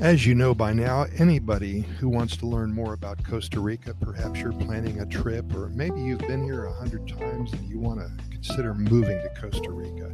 [0.00, 4.40] As you know by now, anybody who wants to learn more about Costa Rica, perhaps
[4.40, 8.00] you're planning a trip, or maybe you've been here a hundred times and you want
[8.00, 10.10] to consider moving to Costa Rica,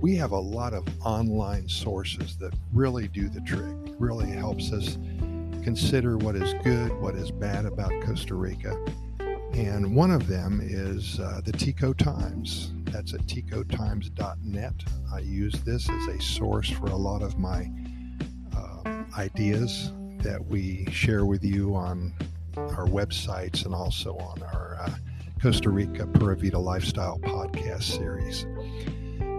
[0.00, 4.98] we have a lot of online sources that really do the trick, really helps us
[5.64, 8.78] consider what is good, what is bad about Costa Rica.
[9.52, 12.70] And one of them is uh, the Tico Times.
[12.84, 14.74] That's at ticotimes.net.
[15.12, 17.68] I use this as a source for a lot of my
[19.16, 22.14] ideas that we share with you on
[22.56, 24.90] our websites and also on our uh,
[25.40, 28.42] Costa Rica Pura Vida Lifestyle podcast series.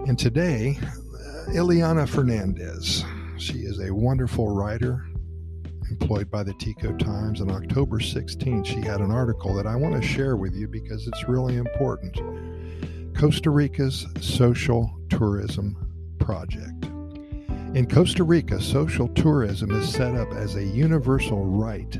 [0.06, 3.04] And today, uh, Ileana Fernandez.
[3.38, 5.04] She is a wonderful writer
[5.90, 7.40] employed by the Tico Times.
[7.40, 11.06] On October 16th, she had an article that I want to share with you because
[11.06, 12.16] it's really important.
[13.16, 15.76] Costa Rica's Social Tourism
[16.18, 16.85] Project.
[17.76, 21.90] In Costa Rica, social tourism is set up as a universal right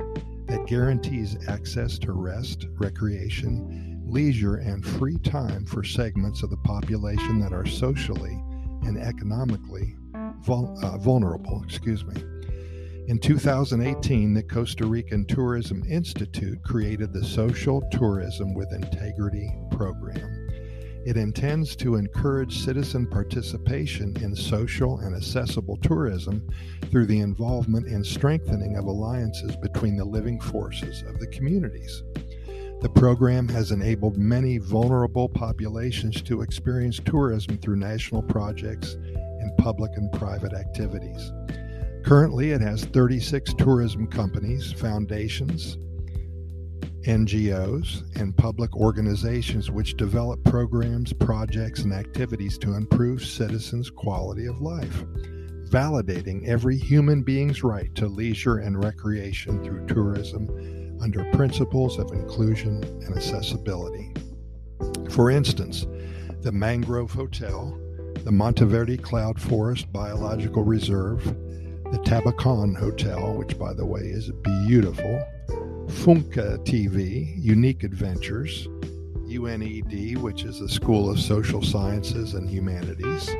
[0.46, 7.38] that guarantees access to rest, recreation, leisure, and free time for segments of the population
[7.40, 8.42] that are socially
[8.84, 9.94] and economically
[10.46, 11.62] vul- uh, vulnerable.
[11.62, 12.24] Excuse me.
[13.08, 20.45] In 2018, the Costa Rican Tourism Institute created the Social Tourism with Integrity program.
[21.06, 26.44] It intends to encourage citizen participation in social and accessible tourism
[26.90, 32.02] through the involvement and strengthening of alliances between the living forces of the communities.
[32.80, 39.92] The program has enabled many vulnerable populations to experience tourism through national projects and public
[39.96, 41.30] and private activities.
[42.04, 45.78] Currently, it has 36 tourism companies, foundations,
[47.06, 54.60] NGOs, and public organizations which develop programs, projects, and activities to improve citizens' quality of
[54.60, 55.04] life,
[55.70, 62.82] validating every human being's right to leisure and recreation through tourism under principles of inclusion
[62.82, 64.12] and accessibility.
[65.10, 65.86] For instance,
[66.40, 67.78] the Mangrove Hotel,
[68.24, 71.24] the Monteverde Cloud Forest Biological Reserve,
[71.92, 74.30] the Tabacon Hotel, which by the way is
[74.66, 75.22] beautiful,
[75.86, 78.66] Funka TV, Unique Adventures,
[79.28, 83.30] UNED, which is the School of Social Sciences and Humanities,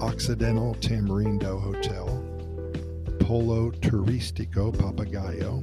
[0.00, 2.06] Occidental Tamarindo Hotel,
[3.20, 5.62] Polo Turistico Papagayo,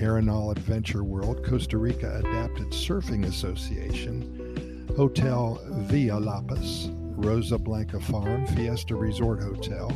[0.00, 6.90] Arenal Adventure World, Costa Rica Adapted Surfing Association, Hotel Villa Lapas,
[7.22, 9.90] Rosa Blanca Farm, Fiesta Resort Hotel,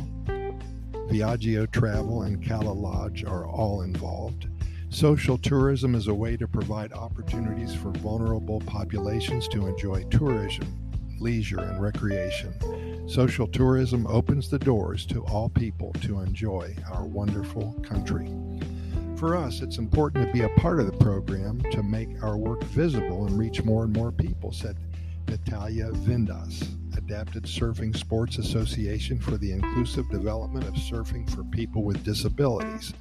[1.07, 4.47] Viaggio Travel, and Cala Lodge are all involved.
[4.89, 10.65] Social tourism is a way to provide opportunities for vulnerable populations to enjoy tourism,
[11.19, 12.53] leisure, and recreation.
[13.07, 18.33] Social tourism opens the doors to all people to enjoy our wonderful country.
[19.15, 22.63] For us, it's important to be a part of the program to make our work
[22.65, 24.77] visible and reach more and more people, said
[25.27, 32.03] Natalia Vindas, Adapted Surfing Sports Association for the Inclusive Development of Surfing for People with
[32.03, 32.93] Disabilities.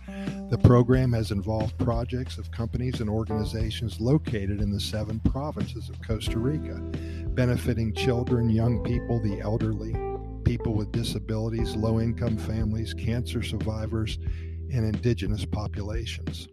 [0.50, 6.00] The program has involved projects of companies and organizations located in the seven provinces of
[6.02, 6.74] Costa Rica,
[7.34, 9.94] benefiting children, young people, the elderly,
[10.44, 14.18] people with disabilities, low income families, cancer survivors,
[14.72, 16.48] and indigenous populations.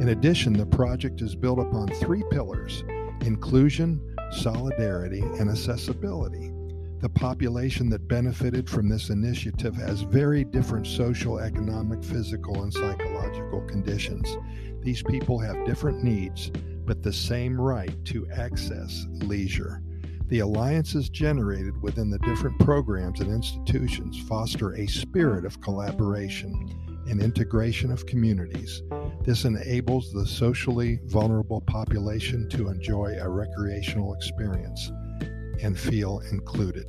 [0.00, 2.82] In addition, the project is built upon three pillars
[3.22, 4.00] inclusion,
[4.32, 6.52] solidarity, and accessibility.
[7.00, 13.60] The population that benefited from this initiative has very different social, economic, physical, and psychological
[13.62, 14.36] conditions.
[14.82, 16.50] These people have different needs,
[16.84, 19.82] but the same right to access leisure.
[20.26, 27.22] The alliances generated within the different programs and institutions foster a spirit of collaboration and
[27.22, 28.82] integration of communities.
[29.24, 34.90] This enables the socially vulnerable population to enjoy a recreational experience
[35.60, 36.86] and feel included.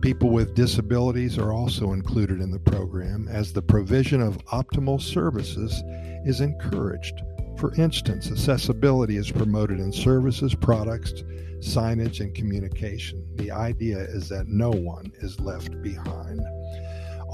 [0.00, 5.82] People with disabilities are also included in the program as the provision of optimal services
[6.24, 7.22] is encouraged.
[7.56, 11.12] For instance, accessibility is promoted in services, products,
[11.60, 13.26] signage, and communication.
[13.36, 16.40] The idea is that no one is left behind.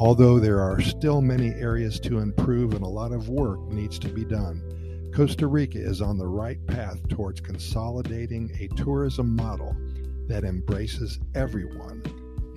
[0.03, 4.09] Although there are still many areas to improve and a lot of work needs to
[4.09, 4.61] be done,
[5.15, 9.77] Costa Rica is on the right path towards consolidating a tourism model
[10.27, 12.03] that embraces everyone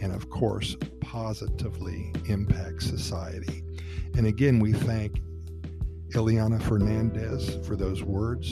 [0.01, 3.62] and, of course, positively impacts society.
[4.18, 5.21] And again, we thank
[6.15, 8.50] Ileana Fernandez for those words.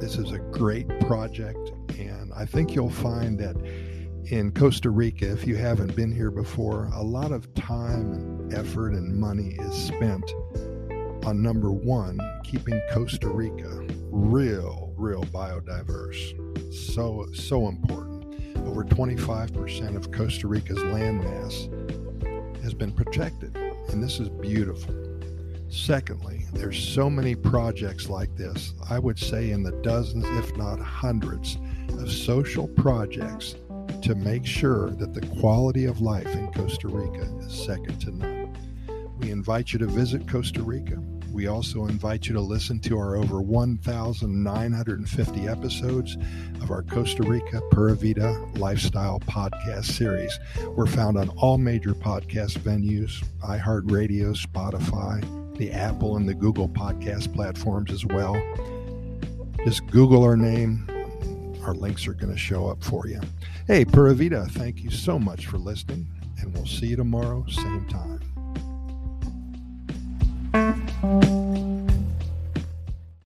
[0.00, 3.54] This is a great project, and I think you'll find that
[4.30, 8.92] in Costa Rica, if you haven't been here before, a lot of time and effort
[8.92, 10.28] and money is spent
[11.24, 16.74] on number one, keeping Costa Rica real, real biodiverse.
[16.74, 18.24] So, so important.
[18.66, 21.72] Over 25% of Costa Rica's landmass
[22.62, 23.56] has been protected,
[23.90, 24.94] and this is beautiful.
[25.68, 28.74] Secondly, there's so many projects like this.
[28.88, 31.58] I would say in the dozens, if not hundreds,
[31.90, 33.54] of social projects
[34.06, 38.56] to make sure that the quality of life in Costa Rica is second to none.
[39.18, 41.02] We invite you to visit Costa Rica.
[41.32, 46.16] We also invite you to listen to our over 1,950 episodes
[46.62, 50.38] of our Costa Rica Pura Vida Lifestyle podcast series.
[50.76, 55.20] We're found on all major podcast venues, iHeartRadio, Spotify,
[55.58, 58.40] the Apple and the Google podcast platforms as well.
[59.64, 60.88] Just Google our name,
[61.66, 63.20] our links are going to show up for you.
[63.66, 66.06] Hey, Pura Vida, thank you so much for listening,
[66.40, 68.35] and we'll see you tomorrow, same time.